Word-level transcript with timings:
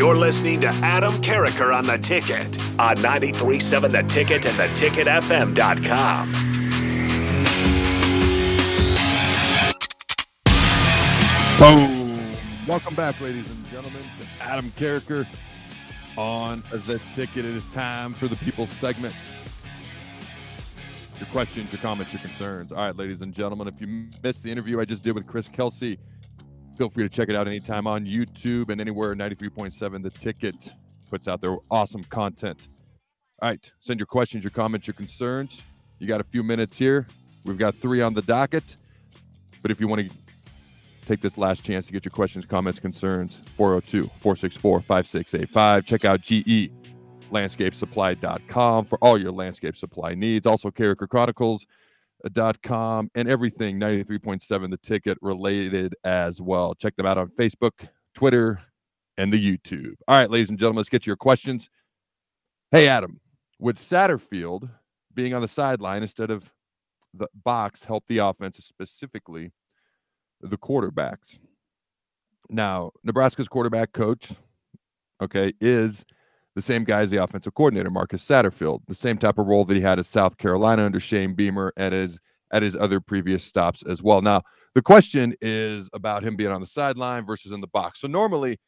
You're 0.00 0.16
listening 0.16 0.62
to 0.62 0.68
Adam 0.68 1.12
Carriker 1.20 1.76
on 1.76 1.84
the 1.84 1.98
ticket 1.98 2.58
on 2.80 3.02
937 3.02 3.92
The 3.92 4.02
Ticket 4.04 4.46
and 4.46 4.56
theticketfm.com. 4.56 6.32
Boom. 11.58 12.32
Welcome 12.66 12.94
back, 12.94 13.20
ladies 13.20 13.50
and 13.50 13.62
gentlemen, 13.66 14.00
to 14.00 14.26
Adam 14.42 14.70
Carriker 14.70 15.26
on 16.16 16.62
the 16.70 16.98
ticket. 17.14 17.44
It 17.44 17.54
is 17.54 17.70
time 17.70 18.14
for 18.14 18.26
the 18.26 18.36
people's 18.36 18.70
segment. 18.70 19.14
Your 21.18 21.28
questions, 21.28 21.70
your 21.70 21.82
comments, 21.82 22.14
your 22.14 22.22
concerns. 22.22 22.72
All 22.72 22.78
right, 22.78 22.96
ladies 22.96 23.20
and 23.20 23.34
gentlemen, 23.34 23.68
if 23.68 23.78
you 23.82 24.08
missed 24.22 24.44
the 24.44 24.50
interview 24.50 24.80
I 24.80 24.86
just 24.86 25.02
did 25.04 25.14
with 25.14 25.26
Chris 25.26 25.46
Kelsey, 25.46 25.98
feel 26.80 26.88
free 26.88 27.02
to 27.06 27.10
check 27.10 27.28
it 27.28 27.36
out 27.36 27.46
anytime 27.46 27.86
on 27.86 28.06
YouTube 28.06 28.70
and 28.70 28.80
anywhere 28.80 29.14
93.7 29.14 30.02
The 30.02 30.08
Ticket 30.08 30.72
puts 31.10 31.28
out 31.28 31.42
their 31.42 31.58
awesome 31.70 32.02
content. 32.04 32.68
All 33.42 33.50
right, 33.50 33.70
send 33.80 34.00
your 34.00 34.06
questions, 34.06 34.44
your 34.44 34.50
comments, 34.50 34.86
your 34.86 34.94
concerns. 34.94 35.62
You 35.98 36.08
got 36.08 36.22
a 36.22 36.24
few 36.24 36.42
minutes 36.42 36.78
here. 36.78 37.06
We've 37.44 37.58
got 37.58 37.74
three 37.74 38.00
on 38.00 38.14
the 38.14 38.22
docket. 38.22 38.78
But 39.60 39.70
if 39.70 39.78
you 39.78 39.88
want 39.88 40.08
to 40.08 40.16
take 41.04 41.20
this 41.20 41.36
last 41.36 41.64
chance 41.64 41.84
to 41.84 41.92
get 41.92 42.02
your 42.06 42.12
questions, 42.12 42.46
comments, 42.46 42.80
concerns, 42.80 43.42
402 43.58 44.04
464 44.22 44.80
5685. 44.80 45.84
Check 45.84 46.06
out 46.06 46.22
GE 46.22 46.70
landscapesupply.com 47.30 48.86
for 48.86 48.98
all 49.02 49.20
your 49.20 49.32
landscape 49.32 49.76
supply 49.76 50.14
needs. 50.14 50.46
Also, 50.46 50.70
Carriker 52.28 52.60
com 52.62 53.10
and 53.14 53.28
everything 53.28 53.78
93.7 53.78 54.70
the 54.70 54.76
ticket 54.76 55.18
related 55.22 55.94
as 56.04 56.40
well. 56.40 56.74
Check 56.74 56.96
them 56.96 57.06
out 57.06 57.18
on 57.18 57.28
Facebook, 57.30 57.88
Twitter, 58.14 58.60
and 59.16 59.32
the 59.32 59.38
YouTube. 59.38 59.94
All 60.08 60.18
right, 60.18 60.30
ladies 60.30 60.50
and 60.50 60.58
gentlemen, 60.58 60.78
let's 60.78 60.88
get 60.88 61.02
to 61.02 61.06
your 61.06 61.16
questions. 61.16 61.70
Hey, 62.70 62.88
Adam, 62.88 63.20
would 63.58 63.76
Satterfield 63.76 64.70
being 65.14 65.34
on 65.34 65.42
the 65.42 65.48
sideline 65.48 66.02
instead 66.02 66.30
of 66.30 66.50
the 67.14 67.28
box 67.44 67.84
help 67.84 68.04
the 68.06 68.18
offense, 68.18 68.56
specifically 68.58 69.52
the 70.40 70.58
quarterbacks? 70.58 71.38
Now, 72.48 72.92
Nebraska's 73.04 73.48
quarterback 73.48 73.92
coach, 73.92 74.32
okay, 75.22 75.52
is 75.60 76.04
the 76.54 76.62
same 76.62 76.84
guy 76.84 77.00
as 77.00 77.10
the 77.10 77.22
offensive 77.22 77.54
coordinator, 77.54 77.90
Marcus 77.90 78.26
Satterfield, 78.26 78.80
the 78.86 78.94
same 78.94 79.18
type 79.18 79.38
of 79.38 79.46
role 79.46 79.64
that 79.64 79.76
he 79.76 79.82
had 79.82 79.98
at 79.98 80.06
South 80.06 80.36
Carolina 80.36 80.84
under 80.84 81.00
Shane 81.00 81.34
Beamer 81.34 81.72
at 81.76 81.92
his 81.92 82.18
at 82.52 82.62
his 82.62 82.74
other 82.74 83.00
previous 83.00 83.44
stops 83.44 83.84
as 83.88 84.02
well. 84.02 84.22
Now, 84.22 84.42
the 84.74 84.82
question 84.82 85.34
is 85.40 85.88
about 85.92 86.24
him 86.24 86.34
being 86.34 86.50
on 86.50 86.60
the 86.60 86.66
sideline 86.66 87.24
versus 87.24 87.52
in 87.52 87.60
the 87.60 87.68
box. 87.68 88.00
So 88.00 88.08
normally 88.08 88.58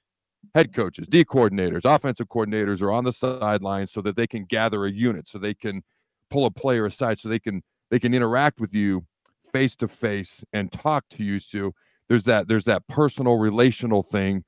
head 0.54 0.72
coaches, 0.72 1.08
D 1.08 1.24
coordinators, 1.24 1.84
offensive 1.84 2.28
coordinators 2.28 2.82
are 2.82 2.92
on 2.92 3.04
the 3.04 3.12
sideline 3.12 3.86
so 3.86 4.00
that 4.02 4.16
they 4.16 4.26
can 4.26 4.44
gather 4.44 4.84
a 4.84 4.90
unit, 4.90 5.26
so 5.26 5.38
they 5.38 5.54
can 5.54 5.82
pull 6.30 6.46
a 6.46 6.50
player 6.50 6.86
aside, 6.86 7.18
so 7.18 7.28
they 7.28 7.38
can 7.38 7.62
they 7.90 7.98
can 7.98 8.14
interact 8.14 8.60
with 8.60 8.74
you 8.74 9.04
face 9.52 9.76
to 9.76 9.88
face 9.88 10.44
and 10.52 10.72
talk 10.72 11.08
to 11.10 11.22
you. 11.22 11.38
So 11.38 11.72
there's 12.08 12.24
that 12.24 12.48
there's 12.48 12.64
that 12.64 12.86
personal 12.88 13.36
relational 13.36 14.02
thing. 14.02 14.44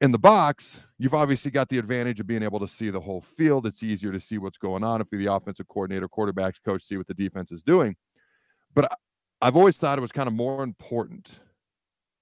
In 0.00 0.12
the 0.12 0.18
box, 0.18 0.84
you've 0.96 1.14
obviously 1.14 1.50
got 1.50 1.68
the 1.68 1.78
advantage 1.78 2.20
of 2.20 2.26
being 2.26 2.44
able 2.44 2.60
to 2.60 2.68
see 2.68 2.88
the 2.88 3.00
whole 3.00 3.20
field. 3.20 3.66
It's 3.66 3.82
easier 3.82 4.12
to 4.12 4.20
see 4.20 4.38
what's 4.38 4.56
going 4.56 4.84
on 4.84 5.00
if 5.00 5.08
you're 5.10 5.20
the 5.20 5.32
offensive 5.32 5.66
coordinator, 5.66 6.08
quarterbacks 6.08 6.62
coach, 6.64 6.84
see 6.84 6.96
what 6.96 7.08
the 7.08 7.14
defense 7.14 7.50
is 7.50 7.64
doing. 7.64 7.96
But 8.74 8.96
I've 9.40 9.56
always 9.56 9.76
thought 9.76 9.98
it 9.98 10.02
was 10.02 10.12
kind 10.12 10.28
of 10.28 10.34
more 10.34 10.62
important, 10.62 11.40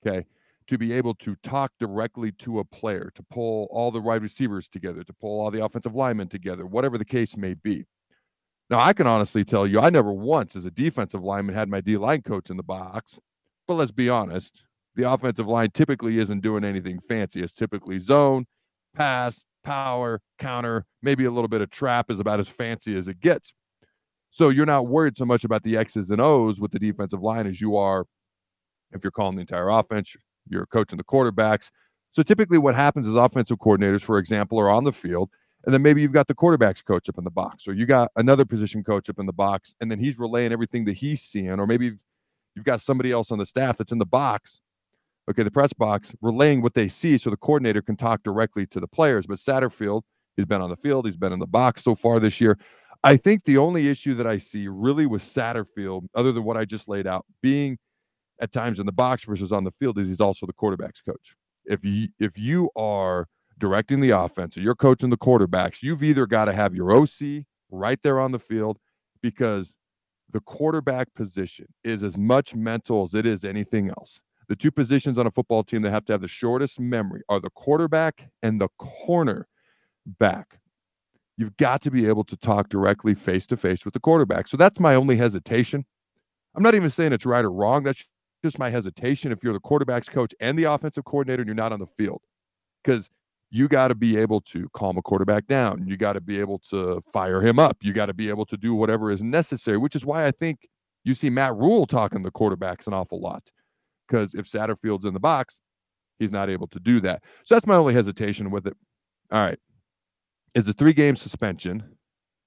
okay, 0.06 0.26
to 0.68 0.78
be 0.78 0.94
able 0.94 1.14
to 1.16 1.36
talk 1.42 1.72
directly 1.78 2.32
to 2.32 2.60
a 2.60 2.64
player, 2.64 3.12
to 3.14 3.22
pull 3.22 3.68
all 3.70 3.90
the 3.90 4.00
wide 4.00 4.22
receivers 4.22 4.68
together, 4.68 5.04
to 5.04 5.12
pull 5.12 5.38
all 5.40 5.50
the 5.50 5.62
offensive 5.62 5.94
linemen 5.94 6.28
together, 6.28 6.64
whatever 6.64 6.96
the 6.96 7.04
case 7.04 7.36
may 7.36 7.52
be. 7.52 7.84
Now, 8.70 8.80
I 8.80 8.94
can 8.94 9.06
honestly 9.06 9.44
tell 9.44 9.66
you, 9.66 9.80
I 9.80 9.90
never 9.90 10.12
once, 10.12 10.56
as 10.56 10.64
a 10.64 10.70
defensive 10.70 11.22
lineman, 11.22 11.54
had 11.54 11.68
my 11.68 11.82
D 11.82 11.98
line 11.98 12.22
coach 12.22 12.48
in 12.48 12.56
the 12.56 12.62
box. 12.62 13.18
But 13.68 13.74
let's 13.74 13.92
be 13.92 14.08
honest, 14.08 14.62
the 14.96 15.10
offensive 15.10 15.46
line 15.46 15.70
typically 15.72 16.18
isn't 16.18 16.40
doing 16.40 16.64
anything 16.64 16.98
fancy. 17.08 17.42
It's 17.42 17.52
typically 17.52 17.98
zone, 17.98 18.46
pass, 18.94 19.44
power, 19.62 20.20
counter, 20.38 20.86
maybe 21.02 21.24
a 21.24 21.30
little 21.30 21.48
bit 21.48 21.60
of 21.60 21.70
trap 21.70 22.10
is 22.10 22.18
about 22.18 22.40
as 22.40 22.48
fancy 22.48 22.96
as 22.96 23.06
it 23.08 23.20
gets. 23.20 23.54
So 24.30 24.48
you're 24.48 24.66
not 24.66 24.88
worried 24.88 25.16
so 25.16 25.24
much 25.24 25.44
about 25.44 25.62
the 25.62 25.76
X's 25.76 26.10
and 26.10 26.20
O's 26.20 26.60
with 26.60 26.72
the 26.72 26.78
defensive 26.78 27.22
line 27.22 27.46
as 27.46 27.60
you 27.60 27.76
are 27.76 28.06
if 28.92 29.04
you're 29.04 29.10
calling 29.10 29.36
the 29.36 29.40
entire 29.40 29.68
offense, 29.68 30.14
you're 30.48 30.66
coaching 30.66 30.96
the 30.96 31.04
quarterbacks. 31.04 31.70
So 32.10 32.22
typically 32.22 32.58
what 32.58 32.74
happens 32.74 33.06
is 33.06 33.14
offensive 33.14 33.58
coordinators, 33.58 34.02
for 34.02 34.18
example, 34.18 34.58
are 34.58 34.70
on 34.70 34.84
the 34.84 34.92
field, 34.92 35.30
and 35.64 35.74
then 35.74 35.82
maybe 35.82 36.00
you've 36.00 36.12
got 36.12 36.28
the 36.28 36.34
quarterbacks 36.34 36.84
coach 36.84 37.08
up 37.08 37.18
in 37.18 37.24
the 37.24 37.30
box, 37.30 37.66
or 37.66 37.74
you 37.74 37.84
got 37.86 38.10
another 38.16 38.44
position 38.44 38.82
coach 38.84 39.10
up 39.10 39.18
in 39.18 39.26
the 39.26 39.32
box, 39.32 39.74
and 39.80 39.90
then 39.90 39.98
he's 39.98 40.18
relaying 40.18 40.52
everything 40.52 40.84
that 40.84 40.96
he's 40.96 41.22
seeing, 41.22 41.58
or 41.58 41.66
maybe 41.66 41.92
you've 42.54 42.64
got 42.64 42.80
somebody 42.80 43.12
else 43.12 43.30
on 43.30 43.38
the 43.38 43.46
staff 43.46 43.76
that's 43.76 43.92
in 43.92 43.98
the 43.98 44.06
box 44.06 44.60
okay, 45.30 45.42
the 45.42 45.50
press 45.50 45.72
box, 45.72 46.14
relaying 46.20 46.62
what 46.62 46.74
they 46.74 46.88
see 46.88 47.18
so 47.18 47.30
the 47.30 47.36
coordinator 47.36 47.82
can 47.82 47.96
talk 47.96 48.22
directly 48.22 48.66
to 48.66 48.80
the 48.80 48.86
players. 48.86 49.26
But 49.26 49.38
Satterfield, 49.38 50.02
he's 50.36 50.46
been 50.46 50.60
on 50.60 50.70
the 50.70 50.76
field, 50.76 51.06
he's 51.06 51.16
been 51.16 51.32
in 51.32 51.38
the 51.38 51.46
box 51.46 51.82
so 51.82 51.94
far 51.94 52.20
this 52.20 52.40
year. 52.40 52.58
I 53.04 53.16
think 53.16 53.44
the 53.44 53.58
only 53.58 53.88
issue 53.88 54.14
that 54.14 54.26
I 54.26 54.38
see 54.38 54.68
really 54.68 55.06
with 55.06 55.22
Satterfield, 55.22 56.08
other 56.14 56.32
than 56.32 56.44
what 56.44 56.56
I 56.56 56.64
just 56.64 56.88
laid 56.88 57.06
out, 57.06 57.24
being 57.42 57.78
at 58.40 58.52
times 58.52 58.80
in 58.80 58.86
the 58.86 58.92
box 58.92 59.24
versus 59.24 59.52
on 59.52 59.64
the 59.64 59.70
field, 59.70 59.98
is 59.98 60.08
he's 60.08 60.20
also 60.20 60.46
the 60.46 60.52
quarterback's 60.52 61.00
coach. 61.00 61.36
If 61.64 61.84
you 61.84 62.08
if 62.18 62.38
you 62.38 62.70
are 62.76 63.26
directing 63.58 64.00
the 64.00 64.10
offense 64.10 64.56
or 64.56 64.60
you're 64.60 64.74
coaching 64.74 65.10
the 65.10 65.16
quarterbacks, 65.16 65.82
you've 65.82 66.02
either 66.02 66.26
got 66.26 66.46
to 66.46 66.52
have 66.52 66.74
your 66.74 66.92
OC 66.92 67.44
right 67.70 67.98
there 68.02 68.20
on 68.20 68.32
the 68.32 68.38
field 68.38 68.78
because 69.22 69.72
the 70.30 70.40
quarterback 70.40 71.12
position 71.14 71.66
is 71.84 72.02
as 72.02 72.18
much 72.18 72.54
mental 72.54 73.04
as 73.04 73.14
it 73.14 73.26
is 73.26 73.44
anything 73.44 73.88
else. 73.88 74.20
The 74.48 74.56
two 74.56 74.70
positions 74.70 75.18
on 75.18 75.26
a 75.26 75.30
football 75.30 75.64
team 75.64 75.82
that 75.82 75.90
have 75.90 76.04
to 76.06 76.12
have 76.12 76.20
the 76.20 76.28
shortest 76.28 76.78
memory 76.78 77.22
are 77.28 77.40
the 77.40 77.50
quarterback 77.50 78.30
and 78.42 78.60
the 78.60 78.68
corner 78.78 79.48
back. 80.06 80.60
You've 81.36 81.56
got 81.56 81.82
to 81.82 81.90
be 81.90 82.06
able 82.06 82.24
to 82.24 82.36
talk 82.36 82.68
directly 82.68 83.14
face 83.14 83.46
to 83.48 83.56
face 83.56 83.84
with 83.84 83.92
the 83.92 84.00
quarterback. 84.00 84.48
So 84.48 84.56
that's 84.56 84.80
my 84.80 84.94
only 84.94 85.16
hesitation. 85.16 85.84
I'm 86.54 86.62
not 86.62 86.74
even 86.74 86.90
saying 86.90 87.12
it's 87.12 87.26
right 87.26 87.44
or 87.44 87.50
wrong. 87.50 87.82
That's 87.82 88.04
just 88.42 88.58
my 88.58 88.70
hesitation 88.70 89.32
if 89.32 89.42
you're 89.42 89.52
the 89.52 89.60
quarterback's 89.60 90.08
coach 90.08 90.32
and 90.40 90.58
the 90.58 90.64
offensive 90.64 91.04
coordinator 91.04 91.42
and 91.42 91.48
you're 91.48 91.54
not 91.54 91.72
on 91.72 91.80
the 91.80 91.86
field. 91.86 92.22
Because 92.82 93.10
you 93.50 93.68
got 93.68 93.88
to 93.88 93.94
be 93.94 94.16
able 94.16 94.40
to 94.42 94.68
calm 94.74 94.96
a 94.96 95.02
quarterback 95.02 95.46
down. 95.46 95.86
You 95.86 95.96
got 95.96 96.14
to 96.14 96.20
be 96.20 96.40
able 96.40 96.58
to 96.70 97.02
fire 97.12 97.42
him 97.42 97.58
up. 97.58 97.76
You 97.80 97.92
got 97.92 98.06
to 98.06 98.14
be 98.14 98.28
able 98.28 98.46
to 98.46 98.56
do 98.56 98.74
whatever 98.74 99.10
is 99.10 99.22
necessary, 99.22 99.76
which 99.76 99.96
is 99.96 100.04
why 100.04 100.26
I 100.26 100.30
think 100.30 100.68
you 101.04 101.14
see 101.14 101.30
Matt 101.30 101.54
Rhule 101.54 101.86
talking 101.86 102.24
to 102.24 102.30
quarterbacks 102.30 102.86
an 102.86 102.94
awful 102.94 103.20
lot 103.20 103.50
because 104.06 104.34
if 104.34 104.46
Satterfield's 104.46 105.04
in 105.04 105.14
the 105.14 105.20
box, 105.20 105.60
he's 106.18 106.32
not 106.32 106.50
able 106.50 106.66
to 106.68 106.80
do 106.80 107.00
that. 107.00 107.22
So 107.44 107.54
that's 107.54 107.66
my 107.66 107.76
only 107.76 107.94
hesitation 107.94 108.50
with 108.50 108.66
it. 108.66 108.76
All 109.30 109.40
right. 109.40 109.58
Is 110.54 110.64
the 110.64 110.72
three 110.72 110.92
game 110.92 111.16
suspension 111.16 111.82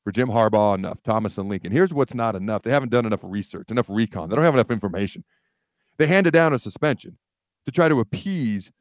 for 0.04 0.12
Jim 0.12 0.30
Harbaugh 0.30 0.76
enough? 0.76 1.04
Thomas 1.04 1.38
and 1.38 1.50
Lincoln. 1.50 1.72
Here's 1.72 1.94
what's 1.94 2.16
not 2.16 2.36
enough. 2.36 2.64
They 2.64 2.72
haven't 2.72 2.90
done 2.90 3.06
enough 3.06 3.22
research, 3.24 3.70
enough 3.70 3.90
recon. 3.90 4.30
They 4.30 4.36
don't 4.36 4.46
have 4.46 4.56
enough 4.56 4.72
information. 4.72 5.24
They 5.98 6.08
handed 6.08 6.32
down 6.32 6.54
a 6.54 6.60
suspension 6.60 7.18
to 7.66 7.72
try 7.72 7.90
to 7.90 8.00
appease 8.00 8.72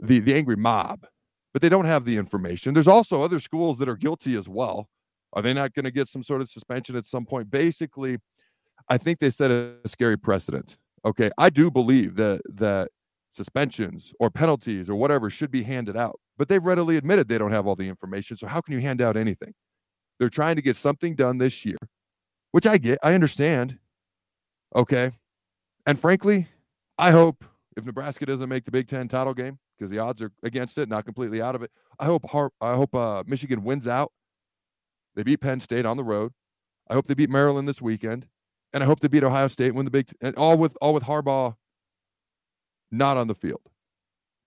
the, 0.00 0.18
the 0.18 0.34
angry 0.34 0.56
mob, 0.56 1.06
but 1.52 1.62
they 1.62 1.68
don't 1.68 1.84
have 1.84 2.04
the 2.04 2.16
information. 2.16 2.74
There's 2.74 2.88
also 2.88 3.22
other 3.22 3.38
schools 3.38 3.78
that 3.78 3.88
are 3.88 3.96
guilty 3.96 4.36
as 4.36 4.48
well. 4.48 4.88
Are 5.34 5.42
they 5.42 5.52
not 5.52 5.74
going 5.74 5.84
to 5.84 5.90
get 5.90 6.08
some 6.08 6.22
sort 6.22 6.40
of 6.40 6.48
suspension 6.48 6.96
at 6.96 7.06
some 7.06 7.24
point? 7.24 7.50
Basically, 7.50 8.18
I 8.88 8.98
think 8.98 9.18
they 9.18 9.30
set 9.30 9.50
a 9.50 9.76
scary 9.86 10.16
precedent. 10.16 10.76
Okay, 11.04 11.30
I 11.36 11.50
do 11.50 11.70
believe 11.70 12.14
that 12.16 12.42
that 12.54 12.90
suspensions 13.32 14.12
or 14.20 14.30
penalties 14.30 14.88
or 14.88 14.94
whatever 14.94 15.30
should 15.30 15.50
be 15.50 15.62
handed 15.62 15.96
out, 15.96 16.20
but 16.36 16.48
they've 16.48 16.64
readily 16.64 16.96
admitted 16.96 17.28
they 17.28 17.38
don't 17.38 17.50
have 17.50 17.66
all 17.66 17.74
the 17.74 17.88
information. 17.88 18.36
So 18.36 18.46
how 18.46 18.60
can 18.60 18.74
you 18.74 18.80
hand 18.80 19.00
out 19.00 19.16
anything? 19.16 19.54
They're 20.18 20.28
trying 20.28 20.56
to 20.56 20.62
get 20.62 20.76
something 20.76 21.14
done 21.14 21.38
this 21.38 21.64
year, 21.64 21.78
which 22.52 22.66
I 22.66 22.78
get, 22.78 22.98
I 23.02 23.14
understand. 23.14 23.78
Okay. 24.76 25.12
And 25.86 25.98
frankly, 25.98 26.46
I 26.98 27.10
hope 27.10 27.44
if 27.76 27.84
Nebraska 27.84 28.26
doesn't 28.26 28.48
make 28.48 28.64
the 28.64 28.70
Big 28.70 28.86
Ten 28.86 29.08
title 29.08 29.34
game 29.34 29.58
because 29.76 29.90
the 29.90 29.98
odds 29.98 30.22
are 30.22 30.30
against 30.44 30.78
it, 30.78 30.88
not 30.88 31.04
completely 31.04 31.42
out 31.42 31.54
of 31.54 31.62
it. 31.62 31.70
I 31.98 32.04
hope 32.04 32.28
Har- 32.30 32.52
I 32.60 32.74
hope 32.74 32.94
uh, 32.94 33.24
Michigan 33.26 33.64
wins 33.64 33.88
out. 33.88 34.12
They 35.14 35.22
beat 35.22 35.40
Penn 35.40 35.60
State 35.60 35.84
on 35.84 35.96
the 35.96 36.04
road. 36.04 36.32
I 36.88 36.94
hope 36.94 37.06
they 37.06 37.14
beat 37.14 37.30
Maryland 37.30 37.66
this 37.66 37.82
weekend, 37.82 38.26
and 38.72 38.82
I 38.82 38.86
hope 38.86 39.00
they 39.00 39.08
beat 39.08 39.24
Ohio 39.24 39.48
State 39.48 39.74
win 39.74 39.84
the 39.84 39.90
Big 39.90 40.08
Ten, 40.08 40.16
and 40.20 40.36
all 40.36 40.56
with 40.56 40.76
all 40.80 40.94
with 40.94 41.04
Harbaugh 41.04 41.56
not 42.90 43.16
on 43.16 43.26
the 43.26 43.34
field 43.34 43.62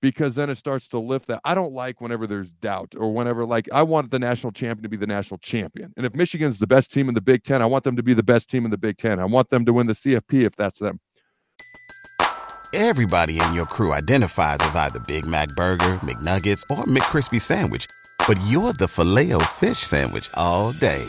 because 0.01 0.36
then 0.36 0.51
it 0.51 0.56
starts 0.56 0.88
to 0.89 1.00
lift 1.00 1.27
that. 1.27 1.42
I 1.44 1.56
don't 1.56 1.74
like 1.74 2.00
whenever 2.00 2.27
there's 2.27 2.51
doubt 2.51 2.94
or 2.95 3.12
whenever 3.12 3.44
like 3.44 3.68
I 3.74 3.81
want 3.81 4.12
the 4.12 4.19
national 4.19 4.51
champion 4.51 4.83
to 4.83 4.89
be 4.89 4.98
the 4.98 5.07
national 5.07 5.39
champion. 5.39 5.94
And 5.98 6.06
if 6.06 6.13
Michigan's 6.13 6.60
the 6.60 6.68
best 6.68 6.94
team 6.94 7.10
in 7.10 7.16
the 7.16 7.22
Big 7.22 7.44
10, 7.44 7.62
I 7.62 7.66
want 7.66 7.83
them 7.83 7.95
to 7.95 8.04
be 8.04 8.13
the 8.13 8.22
best 8.24 8.48
team 8.48 8.66
in 8.66 8.72
the 8.72 8.77
Big 8.77 8.98
10. 8.98 9.19
I 9.19 9.25
want 9.25 9.50
them 9.50 9.66
to 9.66 9.74
win 9.74 9.88
the 9.88 9.94
CFP 9.94 10.44
if 10.45 10.56
that's 10.56 10.80
them. 10.80 11.00
Everybody 12.72 13.39
in 13.39 13.54
your 13.54 13.66
crew 13.66 13.94
identifies 13.94 14.57
as 14.62 14.75
either 14.75 15.00
Big 15.07 15.25
Mac 15.25 15.48
burger, 15.56 15.95
McNuggets, 16.04 16.62
or 16.69 16.83
McCrispy 16.83 17.39
sandwich, 17.39 17.88
but 18.27 18.38
you're 18.48 18.74
the 18.74 18.88
Filet-O-Fish 18.88 19.80
sandwich 19.80 20.30
all 20.33 20.74
day. 20.74 21.06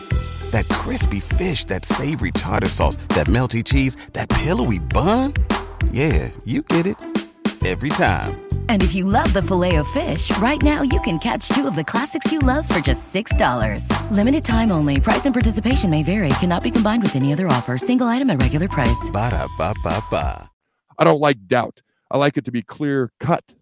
That 0.56 0.68
crispy 0.70 1.20
fish, 1.20 1.66
that 1.66 1.84
savory 1.84 2.32
tartar 2.32 2.70
sauce, 2.70 2.96
that 3.08 3.26
melty 3.26 3.62
cheese, 3.62 3.94
that 4.14 4.30
pillowy 4.30 4.78
bun? 4.78 5.34
Yeah, 5.90 6.30
you 6.46 6.62
get 6.62 6.86
it 6.86 6.96
every 7.66 7.90
time. 7.90 8.40
And 8.70 8.82
if 8.82 8.94
you 8.94 9.04
love 9.04 9.34
the 9.34 9.42
Filet-O-Fish, 9.42 10.34
right 10.38 10.62
now 10.62 10.80
you 10.80 10.98
can 11.00 11.18
catch 11.18 11.50
two 11.50 11.66
of 11.66 11.74
the 11.74 11.84
classics 11.84 12.32
you 12.32 12.38
love 12.38 12.66
for 12.66 12.80
just 12.80 13.12
$6. 13.12 14.10
Limited 14.10 14.46
time 14.46 14.72
only. 14.72 14.98
Price 14.98 15.26
and 15.26 15.34
participation 15.34 15.90
may 15.90 16.02
vary. 16.02 16.30
Cannot 16.40 16.62
be 16.62 16.70
combined 16.70 17.02
with 17.02 17.16
any 17.16 17.34
other 17.34 17.48
offer. 17.48 17.76
Single 17.76 18.06
item 18.06 18.30
at 18.30 18.40
regular 18.40 18.66
price. 18.66 19.10
Ba 19.12 19.28
da 19.32 19.46
ba 19.58 19.74
ba 19.84 20.02
ba. 20.10 20.50
I 20.98 21.04
don't 21.04 21.20
like 21.20 21.46
doubt. 21.46 21.82
I 22.10 22.16
like 22.16 22.38
it 22.38 22.46
to 22.46 22.50
be 22.50 22.62
clear 22.62 23.12
cut. 23.20 23.54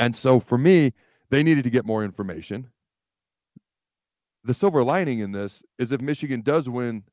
And 0.00 0.16
so 0.16 0.40
for 0.40 0.58
me, 0.58 0.92
they 1.30 1.44
needed 1.44 1.62
to 1.62 1.70
get 1.70 1.86
more 1.86 2.02
information. 2.02 2.66
The 4.44 4.54
silver 4.54 4.84
lining 4.84 5.20
in 5.20 5.32
this 5.32 5.62
is 5.78 5.90
if 5.90 6.00
Michigan 6.00 6.42
does 6.42 6.68
win 6.68 7.04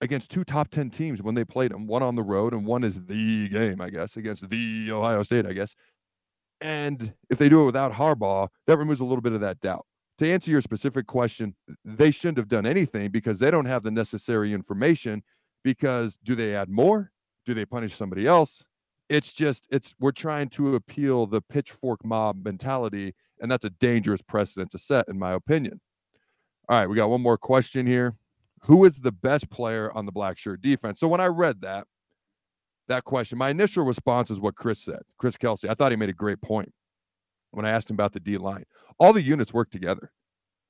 against 0.00 0.30
two 0.30 0.42
top 0.42 0.70
10 0.70 0.90
teams 0.90 1.22
when 1.22 1.34
they 1.34 1.44
played 1.44 1.70
them, 1.70 1.86
one 1.86 2.02
on 2.02 2.14
the 2.14 2.22
road 2.22 2.54
and 2.54 2.66
one 2.66 2.82
is 2.82 3.00
the 3.04 3.48
game, 3.50 3.80
I 3.80 3.90
guess, 3.90 4.16
against 4.16 4.48
the 4.48 4.90
Ohio 4.90 5.22
State, 5.22 5.46
I 5.46 5.52
guess. 5.52 5.74
And 6.62 7.12
if 7.28 7.38
they 7.38 7.48
do 7.48 7.62
it 7.62 7.66
without 7.66 7.92
Harbaugh, 7.92 8.48
that 8.66 8.78
removes 8.78 9.00
a 9.00 9.04
little 9.04 9.20
bit 9.20 9.32
of 9.32 9.40
that 9.40 9.60
doubt. 9.60 9.84
To 10.18 10.30
answer 10.30 10.50
your 10.50 10.60
specific 10.60 11.06
question, 11.06 11.54
they 11.84 12.10
shouldn't 12.10 12.38
have 12.38 12.48
done 12.48 12.66
anything 12.66 13.10
because 13.10 13.38
they 13.38 13.50
don't 13.50 13.66
have 13.66 13.82
the 13.82 13.90
necessary 13.90 14.52
information. 14.52 15.22
Because 15.64 16.18
do 16.24 16.34
they 16.34 16.54
add 16.54 16.68
more? 16.68 17.12
Do 17.44 17.54
they 17.54 17.64
punish 17.64 17.94
somebody 17.94 18.26
else? 18.26 18.64
It's 19.08 19.32
just, 19.32 19.66
it's, 19.70 19.94
we're 20.00 20.12
trying 20.12 20.48
to 20.50 20.74
appeal 20.74 21.26
the 21.26 21.42
pitchfork 21.42 22.04
mob 22.04 22.44
mentality, 22.44 23.14
and 23.40 23.50
that's 23.50 23.64
a 23.64 23.70
dangerous 23.70 24.22
precedent 24.22 24.70
to 24.70 24.78
set, 24.78 25.06
in 25.08 25.18
my 25.18 25.32
opinion. 25.32 25.80
All 26.72 26.78
right, 26.78 26.88
we 26.88 26.96
got 26.96 27.10
one 27.10 27.20
more 27.20 27.36
question 27.36 27.86
here. 27.86 28.14
Who 28.62 28.86
is 28.86 28.96
the 28.96 29.12
best 29.12 29.50
player 29.50 29.92
on 29.92 30.06
the 30.06 30.10
black 30.10 30.38
shirt 30.38 30.62
defense? 30.62 30.98
So 30.98 31.06
when 31.06 31.20
I 31.20 31.26
read 31.26 31.60
that, 31.60 31.86
that 32.88 33.04
question, 33.04 33.36
my 33.36 33.50
initial 33.50 33.84
response 33.84 34.30
is 34.30 34.40
what 34.40 34.54
Chris 34.54 34.82
said. 34.82 35.02
Chris 35.18 35.36
Kelsey. 35.36 35.68
I 35.68 35.74
thought 35.74 35.92
he 35.92 35.96
made 35.96 36.08
a 36.08 36.14
great 36.14 36.40
point 36.40 36.72
when 37.50 37.66
I 37.66 37.70
asked 37.70 37.90
him 37.90 37.96
about 37.96 38.14
the 38.14 38.20
D 38.20 38.38
line. 38.38 38.64
All 38.98 39.12
the 39.12 39.20
units 39.20 39.52
work 39.52 39.70
together. 39.70 40.12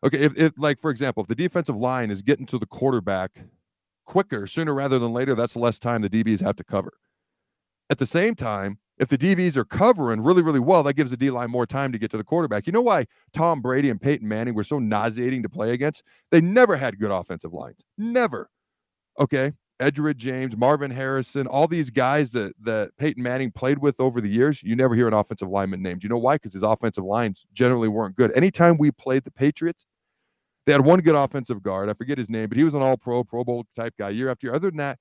Okay, 0.03 0.19
if, 0.19 0.37
if 0.37 0.53
like 0.57 0.81
for 0.81 0.91
example, 0.91 1.23
if 1.23 1.29
the 1.29 1.37
defensive 1.37 1.77
line 1.77 2.11
is 2.11 2.21
getting 2.23 2.47
to 2.47 2.59
the 2.59 2.67
quarterback 2.67 3.39
quicker, 4.05 4.49
sooner 4.49 4.75
rather 4.75 4.99
than 4.99 5.13
later, 5.13 5.37
that's 5.37 5.55
less 5.55 5.79
time 5.79 6.03
the 6.03 6.11
DBs 6.11 6.43
have 6.43 6.57
to 6.57 6.65
cover. 6.65 6.95
At 7.89 8.01
the 8.01 8.07
same 8.07 8.35
time, 8.35 8.79
if 9.03 9.09
the 9.09 9.19
DBs 9.19 9.57
are 9.57 9.65
covering 9.65 10.21
really, 10.21 10.43
really 10.43 10.61
well, 10.61 10.85
that 10.85 10.95
gives 10.95 11.11
the 11.11 11.17
D 11.17 11.29
line 11.31 11.51
more 11.51 11.67
time 11.67 11.91
to 11.91 11.99
get 11.99 12.13
to 12.13 12.17
the 12.17 12.23
quarterback. 12.23 12.69
You 12.69 12.73
know 12.73 12.83
why 12.83 13.07
Tom 13.33 13.61
Brady 13.61 13.91
and 13.91 14.01
Peyton 14.01 14.29
Manning 14.29 14.55
were 14.55 14.63
so 14.63 14.79
nauseating 14.79 15.43
to 15.43 15.49
play 15.49 15.73
against? 15.73 16.05
They 16.31 16.41
never 16.41 16.77
had 16.77 17.01
good 17.01 17.11
offensive 17.11 17.53
lines. 17.53 17.81
Never. 17.99 18.49
Okay. 19.19 19.55
Edgerrin 19.81 20.17
James, 20.17 20.57
Marvin 20.57 20.93
Harrison, 20.93 21.49
all 21.49 21.67
these 21.67 21.91
guys 21.91 22.31
that 22.31 22.53
that 22.63 22.97
Peyton 22.97 23.21
Manning 23.21 23.51
played 23.51 23.79
with 23.79 23.99
over 23.99 24.21
the 24.21 24.29
years, 24.29 24.63
you 24.63 24.77
never 24.77 24.95
hear 24.95 25.09
an 25.09 25.15
offensive 25.15 25.49
lineman 25.49 25.83
named. 25.83 26.05
You 26.05 26.09
know 26.09 26.19
why? 26.19 26.37
Because 26.37 26.53
his 26.53 26.63
offensive 26.63 27.05
lines 27.05 27.45
generally 27.53 27.89
weren't 27.89 28.15
good. 28.15 28.31
Anytime 28.37 28.79
we 28.79 28.93
played 28.93 29.25
the 29.25 29.33
Patriots, 29.33 29.85
they 30.65 30.71
had 30.71 30.85
one 30.85 31.01
good 31.01 31.17
offensive 31.17 31.61
guard. 31.61 31.89
I 31.89 31.95
forget 31.95 32.19
his 32.19 32.31
name, 32.31 32.49
but 32.49 32.57
he 32.57 32.63
was 32.63 32.75
an 32.75 32.83
all 32.83 32.97
pro, 32.97 33.25
Pro 33.25 33.43
Bowl 33.43 33.65
type 33.75 33.95
guy 33.99 34.11
year 34.11 34.31
after 34.31 34.47
year. 34.47 34.55
Other 34.55 34.71
than 34.71 34.79
that, 34.79 35.01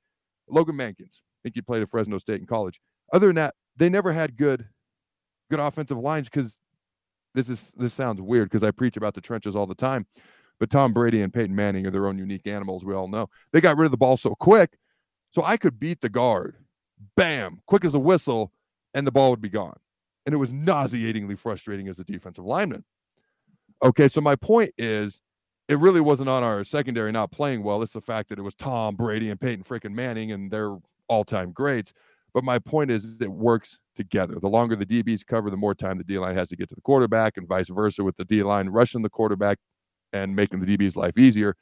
Logan 0.49 0.75
Mankins. 0.75 1.19
I 1.19 1.39
think 1.43 1.53
he 1.53 1.61
played 1.61 1.83
at 1.83 1.91
Fresno 1.91 2.17
State 2.17 2.39
in 2.39 2.47
college. 2.47 2.79
Other 3.13 3.27
than 3.27 3.35
that, 3.35 3.53
they 3.81 3.89
never 3.89 4.13
had 4.13 4.37
good 4.37 4.67
good 5.49 5.59
offensive 5.59 5.97
lines 5.97 6.29
because 6.29 6.55
this 7.33 7.49
is 7.49 7.71
this 7.75 7.95
sounds 7.95 8.21
weird 8.21 8.47
because 8.47 8.63
I 8.63 8.69
preach 8.69 8.95
about 8.95 9.15
the 9.15 9.21
trenches 9.21 9.55
all 9.55 9.65
the 9.65 9.73
time. 9.73 10.05
But 10.59 10.69
Tom 10.69 10.93
Brady 10.93 11.23
and 11.23 11.33
Peyton 11.33 11.55
Manning 11.55 11.87
are 11.87 11.91
their 11.91 12.05
own 12.05 12.19
unique 12.19 12.45
animals. 12.45 12.85
We 12.85 12.93
all 12.93 13.07
know 13.07 13.27
they 13.51 13.59
got 13.59 13.77
rid 13.77 13.85
of 13.85 13.91
the 13.91 13.97
ball 13.97 14.17
so 14.17 14.35
quick, 14.35 14.77
so 15.31 15.41
I 15.43 15.57
could 15.57 15.79
beat 15.79 15.99
the 15.99 16.09
guard, 16.09 16.57
bam, 17.17 17.59
quick 17.65 17.83
as 17.83 17.95
a 17.95 17.99
whistle, 17.99 18.51
and 18.93 19.07
the 19.07 19.11
ball 19.11 19.31
would 19.31 19.41
be 19.41 19.49
gone. 19.49 19.77
And 20.27 20.33
it 20.35 20.37
was 20.37 20.51
nauseatingly 20.51 21.35
frustrating 21.35 21.87
as 21.87 21.99
a 21.99 22.03
defensive 22.03 22.45
lineman. 22.45 22.85
Okay, 23.83 24.07
so 24.07 24.21
my 24.21 24.35
point 24.35 24.69
is, 24.77 25.19
it 25.67 25.79
really 25.79 26.01
wasn't 26.01 26.29
on 26.29 26.43
our 26.43 26.63
secondary 26.63 27.11
not 27.11 27.31
playing 27.31 27.63
well. 27.63 27.81
It's 27.81 27.93
the 27.93 28.01
fact 28.01 28.29
that 28.29 28.37
it 28.37 28.43
was 28.43 28.53
Tom 28.53 28.95
Brady 28.95 29.31
and 29.31 29.41
Peyton 29.41 29.63
freaking 29.63 29.93
Manning 29.93 30.31
and 30.31 30.51
their 30.51 30.77
all-time 31.07 31.51
greats. 31.51 31.93
But 32.33 32.43
my 32.43 32.59
point 32.59 32.91
is, 32.91 33.19
it 33.19 33.31
works 33.31 33.79
together. 33.95 34.39
The 34.39 34.47
longer 34.47 34.75
the 34.75 34.85
DBs 34.85 35.25
cover, 35.25 35.49
the 35.49 35.57
more 35.57 35.75
time 35.75 35.97
the 35.97 36.03
D 36.03 36.17
line 36.17 36.35
has 36.35 36.49
to 36.49 36.55
get 36.55 36.69
to 36.69 36.75
the 36.75 36.81
quarterback, 36.81 37.37
and 37.37 37.47
vice 37.47 37.69
versa 37.69 38.03
with 38.03 38.15
the 38.17 38.25
D 38.25 38.43
line 38.43 38.69
rushing 38.69 39.01
the 39.01 39.09
quarterback 39.09 39.57
and 40.13 40.35
making 40.35 40.61
the 40.61 40.77
DB's 40.77 40.95
life 40.95 41.17
easier. 41.17 41.55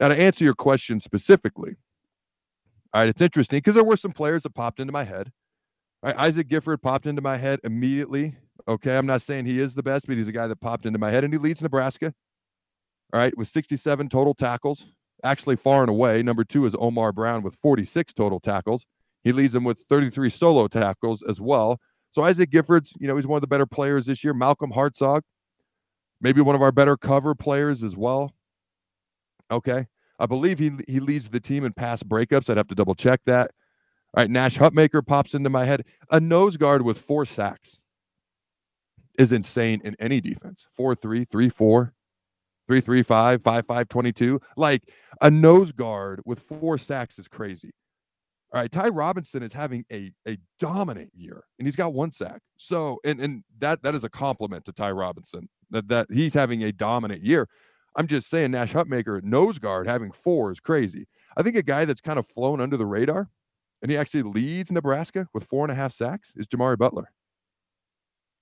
Now, 0.00 0.08
to 0.08 0.20
answer 0.20 0.44
your 0.44 0.54
question 0.54 1.00
specifically, 1.00 1.76
all 2.92 3.02
right, 3.02 3.08
it's 3.08 3.22
interesting 3.22 3.58
because 3.58 3.74
there 3.74 3.84
were 3.84 3.96
some 3.96 4.12
players 4.12 4.42
that 4.42 4.54
popped 4.54 4.80
into 4.80 4.92
my 4.92 5.04
head. 5.04 5.32
Right, 6.02 6.16
Isaac 6.16 6.48
Gifford 6.48 6.82
popped 6.82 7.06
into 7.06 7.22
my 7.22 7.36
head 7.36 7.60
immediately. 7.64 8.36
Okay, 8.68 8.96
I'm 8.96 9.06
not 9.06 9.22
saying 9.22 9.46
he 9.46 9.60
is 9.60 9.74
the 9.74 9.82
best, 9.82 10.06
but 10.06 10.16
he's 10.16 10.28
a 10.28 10.32
guy 10.32 10.46
that 10.46 10.60
popped 10.60 10.86
into 10.86 10.98
my 10.98 11.10
head, 11.10 11.24
and 11.24 11.32
he 11.32 11.38
leads 11.38 11.62
Nebraska. 11.62 12.14
All 13.12 13.20
right, 13.20 13.36
with 13.36 13.48
67 13.48 14.08
total 14.08 14.34
tackles, 14.34 14.86
actually 15.22 15.56
far 15.56 15.82
and 15.82 15.90
away. 15.90 16.22
Number 16.22 16.44
two 16.44 16.66
is 16.66 16.74
Omar 16.78 17.12
Brown 17.12 17.42
with 17.42 17.54
46 17.56 18.12
total 18.12 18.40
tackles. 18.40 18.84
He 19.26 19.32
leads 19.32 19.54
them 19.54 19.64
with 19.64 19.80
33 19.88 20.30
solo 20.30 20.68
tackles 20.68 21.20
as 21.28 21.40
well. 21.40 21.80
So 22.12 22.22
Isaac 22.22 22.48
Giffords, 22.48 22.92
you 23.00 23.08
know, 23.08 23.16
he's 23.16 23.26
one 23.26 23.36
of 23.36 23.40
the 23.40 23.48
better 23.48 23.66
players 23.66 24.06
this 24.06 24.22
year. 24.22 24.32
Malcolm 24.32 24.70
Hartzog, 24.70 25.22
maybe 26.20 26.40
one 26.40 26.54
of 26.54 26.62
our 26.62 26.70
better 26.70 26.96
cover 26.96 27.34
players 27.34 27.82
as 27.82 27.96
well. 27.96 28.32
Okay. 29.50 29.88
I 30.20 30.26
believe 30.26 30.60
he 30.60 30.70
he 30.86 31.00
leads 31.00 31.28
the 31.28 31.40
team 31.40 31.64
in 31.64 31.72
pass 31.72 32.04
breakups. 32.04 32.48
I'd 32.48 32.56
have 32.56 32.68
to 32.68 32.76
double 32.76 32.94
check 32.94 33.20
that. 33.26 33.50
All 34.16 34.22
right, 34.22 34.30
Nash 34.30 34.58
Hutmacher 34.58 35.04
pops 35.04 35.34
into 35.34 35.50
my 35.50 35.64
head. 35.64 35.82
A 36.12 36.20
nose 36.20 36.56
guard 36.56 36.82
with 36.82 36.96
four 36.96 37.26
sacks 37.26 37.80
is 39.18 39.32
insane 39.32 39.80
in 39.82 39.96
any 39.98 40.20
defense. 40.20 40.68
Four, 40.76 40.94
three, 40.94 41.24
three, 41.24 41.48
four, 41.48 41.94
three, 42.68 42.80
three, 42.80 43.02
five, 43.02 43.42
five, 43.42 43.66
five, 43.66 43.88
22. 43.88 44.40
Like 44.56 44.84
a 45.20 45.32
nose 45.32 45.72
guard 45.72 46.20
with 46.24 46.38
four 46.38 46.78
sacks 46.78 47.18
is 47.18 47.26
crazy. 47.26 47.72
All 48.52 48.60
right, 48.60 48.70
Ty 48.70 48.88
Robinson 48.88 49.42
is 49.42 49.52
having 49.52 49.84
a 49.90 50.12
a 50.26 50.38
dominant 50.58 51.10
year, 51.14 51.44
and 51.58 51.66
he's 51.66 51.76
got 51.76 51.94
one 51.94 52.12
sack. 52.12 52.40
So, 52.56 52.98
and 53.04 53.20
and 53.20 53.44
that 53.58 53.82
that 53.82 53.94
is 53.94 54.04
a 54.04 54.08
compliment 54.08 54.64
to 54.66 54.72
Ty 54.72 54.92
Robinson 54.92 55.48
that 55.70 55.88
that 55.88 56.06
he's 56.10 56.34
having 56.34 56.62
a 56.62 56.72
dominant 56.72 57.22
year. 57.22 57.48
I'm 57.96 58.06
just 58.06 58.28
saying, 58.28 58.50
Nash 58.50 58.72
Hutmacher 58.72 59.22
nose 59.22 59.58
guard 59.58 59.86
having 59.86 60.12
four 60.12 60.52
is 60.52 60.60
crazy. 60.60 61.06
I 61.36 61.42
think 61.42 61.56
a 61.56 61.62
guy 61.62 61.84
that's 61.84 62.00
kind 62.00 62.18
of 62.18 62.28
flown 62.28 62.60
under 62.60 62.76
the 62.76 62.86
radar, 62.86 63.30
and 63.82 63.90
he 63.90 63.96
actually 63.96 64.22
leads 64.22 64.70
Nebraska 64.70 65.28
with 65.34 65.44
four 65.44 65.64
and 65.64 65.72
a 65.72 65.74
half 65.74 65.92
sacks 65.92 66.32
is 66.36 66.46
Jimari 66.46 66.78
Butler. 66.78 67.10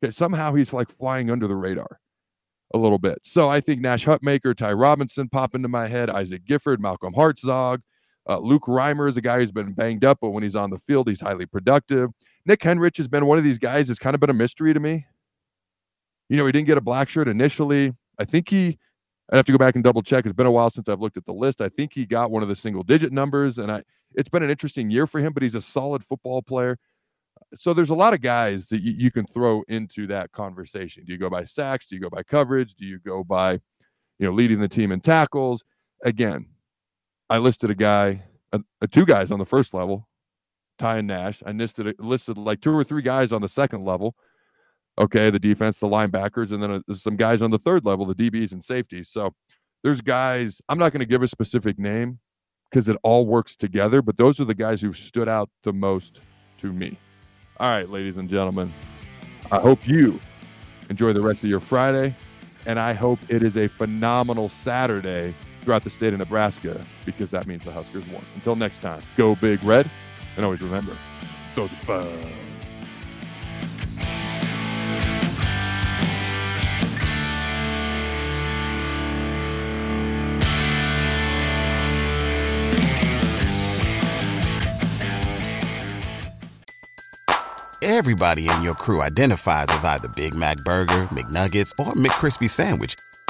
Okay, 0.04 0.10
somehow 0.10 0.54
he's 0.54 0.72
like 0.72 0.90
flying 0.90 1.30
under 1.30 1.46
the 1.46 1.56
radar 1.56 1.98
a 2.74 2.78
little 2.78 2.98
bit. 2.98 3.18
So 3.22 3.48
I 3.48 3.60
think 3.60 3.80
Nash 3.80 4.04
Hutmacher, 4.04 4.54
Ty 4.54 4.72
Robinson 4.72 5.28
pop 5.28 5.54
into 5.54 5.68
my 5.68 5.86
head, 5.86 6.10
Isaac 6.10 6.44
Gifford, 6.44 6.80
Malcolm 6.80 7.14
Hartzog. 7.14 7.78
Uh, 8.28 8.38
Luke 8.38 8.64
Reimer 8.64 9.08
is 9.08 9.16
a 9.16 9.20
guy 9.20 9.38
who's 9.38 9.52
been 9.52 9.72
banged 9.72 10.04
up, 10.04 10.18
but 10.20 10.30
when 10.30 10.42
he's 10.42 10.56
on 10.56 10.70
the 10.70 10.78
field, 10.78 11.08
he's 11.08 11.20
highly 11.20 11.46
productive. 11.46 12.10
Nick 12.46 12.60
Henrich 12.60 12.96
has 12.96 13.08
been 13.08 13.26
one 13.26 13.38
of 13.38 13.44
these 13.44 13.58
guys 13.58 13.88
that's 13.88 13.98
kind 13.98 14.14
of 14.14 14.20
been 14.20 14.30
a 14.30 14.34
mystery 14.34 14.72
to 14.72 14.80
me. 14.80 15.06
You 16.28 16.36
know, 16.36 16.46
he 16.46 16.52
didn't 16.52 16.66
get 16.66 16.78
a 16.78 16.82
black 16.82 17.08
shirt 17.08 17.28
initially. 17.28 17.92
I 18.18 18.24
think 18.24 18.48
he, 18.48 18.78
I'd 19.30 19.36
have 19.36 19.46
to 19.46 19.52
go 19.52 19.58
back 19.58 19.74
and 19.74 19.84
double 19.84 20.02
check. 20.02 20.24
It's 20.24 20.34
been 20.34 20.46
a 20.46 20.50
while 20.50 20.70
since 20.70 20.88
I've 20.88 21.00
looked 21.00 21.16
at 21.16 21.26
the 21.26 21.34
list. 21.34 21.60
I 21.60 21.68
think 21.68 21.92
he 21.92 22.06
got 22.06 22.30
one 22.30 22.42
of 22.42 22.48
the 22.48 22.56
single 22.56 22.82
digit 22.82 23.12
numbers, 23.12 23.58
and 23.58 23.70
I, 23.70 23.82
it's 24.14 24.28
been 24.28 24.42
an 24.42 24.50
interesting 24.50 24.90
year 24.90 25.06
for 25.06 25.20
him, 25.20 25.32
but 25.32 25.42
he's 25.42 25.54
a 25.54 25.62
solid 25.62 26.04
football 26.04 26.40
player. 26.40 26.78
So 27.56 27.74
there's 27.74 27.90
a 27.90 27.94
lot 27.94 28.14
of 28.14 28.20
guys 28.20 28.68
that 28.68 28.80
you, 28.80 28.94
you 28.96 29.10
can 29.10 29.26
throw 29.26 29.62
into 29.68 30.06
that 30.06 30.32
conversation. 30.32 31.04
Do 31.04 31.12
you 31.12 31.18
go 31.18 31.28
by 31.28 31.44
sacks? 31.44 31.86
Do 31.86 31.96
you 31.96 32.02
go 32.02 32.10
by 32.10 32.22
coverage? 32.22 32.74
Do 32.74 32.86
you 32.86 32.98
go 33.00 33.22
by, 33.22 33.52
you 33.52 34.26
know, 34.26 34.32
leading 34.32 34.60
the 34.60 34.68
team 34.68 34.92
in 34.92 35.00
tackles? 35.00 35.62
Again, 36.04 36.46
I 37.30 37.38
listed 37.38 37.70
a 37.70 37.74
guy, 37.74 38.24
a, 38.52 38.60
a 38.80 38.86
two 38.86 39.06
guys 39.06 39.30
on 39.30 39.38
the 39.38 39.44
first 39.44 39.74
level, 39.74 40.08
Ty 40.78 40.98
and 40.98 41.08
Nash. 41.08 41.42
I 41.46 41.52
listed 41.52 41.94
listed 41.98 42.36
like 42.36 42.60
two 42.60 42.74
or 42.76 42.84
three 42.84 43.02
guys 43.02 43.32
on 43.32 43.42
the 43.42 43.48
second 43.48 43.84
level. 43.84 44.14
Okay, 44.98 45.30
the 45.30 45.40
defense, 45.40 45.78
the 45.78 45.88
linebackers, 45.88 46.52
and 46.52 46.62
then 46.62 46.70
uh, 46.70 46.94
some 46.94 47.16
guys 47.16 47.42
on 47.42 47.50
the 47.50 47.58
third 47.58 47.84
level, 47.84 48.06
the 48.06 48.14
DBs 48.14 48.52
and 48.52 48.62
safeties. 48.62 49.08
So 49.08 49.34
there's 49.82 50.00
guys. 50.00 50.60
I'm 50.68 50.78
not 50.78 50.92
going 50.92 51.00
to 51.00 51.06
give 51.06 51.22
a 51.22 51.28
specific 51.28 51.78
name 51.78 52.20
because 52.70 52.88
it 52.88 52.96
all 53.02 53.26
works 53.26 53.56
together. 53.56 54.02
But 54.02 54.16
those 54.16 54.40
are 54.40 54.44
the 54.44 54.54
guys 54.54 54.80
who 54.80 54.92
stood 54.92 55.28
out 55.28 55.50
the 55.62 55.72
most 55.72 56.20
to 56.58 56.72
me. 56.72 56.98
All 57.58 57.68
right, 57.68 57.88
ladies 57.88 58.16
and 58.16 58.28
gentlemen, 58.28 58.72
I 59.50 59.60
hope 59.60 59.86
you 59.86 60.20
enjoy 60.90 61.12
the 61.12 61.20
rest 61.20 61.42
of 61.42 61.50
your 61.50 61.60
Friday, 61.60 62.14
and 62.66 62.78
I 62.78 62.92
hope 62.92 63.18
it 63.28 63.42
is 63.42 63.56
a 63.56 63.68
phenomenal 63.68 64.48
Saturday 64.48 65.34
throughout 65.64 65.82
the 65.82 65.90
state 65.90 66.12
of 66.12 66.18
Nebraska 66.18 66.84
because 67.04 67.30
that 67.30 67.46
means 67.46 67.64
the 67.64 67.72
Huskers 67.72 68.06
won. 68.08 68.24
Until 68.34 68.56
next 68.56 68.80
time, 68.80 69.02
go 69.16 69.34
big 69.34 69.62
red, 69.64 69.90
and 70.36 70.44
always 70.44 70.60
remember, 70.60 70.96
throw 71.54 71.68
the 71.68 71.76
buzz. 71.86 72.26
Everybody 87.86 88.48
in 88.48 88.62
your 88.62 88.74
crew 88.74 89.02
identifies 89.02 89.66
as 89.68 89.84
either 89.84 90.08
Big 90.16 90.34
Mac 90.34 90.56
Burger, 90.64 91.02
McNuggets, 91.12 91.70
or 91.78 91.92
McCrispy 91.92 92.48
Sandwich. 92.48 92.94